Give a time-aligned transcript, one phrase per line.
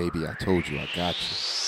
[0.00, 1.59] Baby, I told you I got you.